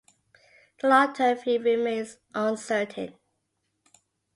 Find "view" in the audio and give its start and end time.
1.37-1.61